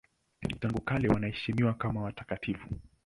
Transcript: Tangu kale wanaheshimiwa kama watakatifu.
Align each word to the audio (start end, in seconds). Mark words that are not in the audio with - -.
Tangu 0.59 0.81
kale 0.81 1.07
wanaheshimiwa 1.07 1.73
kama 1.73 2.01
watakatifu. 2.01 2.69